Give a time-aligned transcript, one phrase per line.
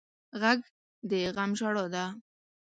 [0.41, 0.59] غږ
[1.09, 2.05] د غم ژړا ده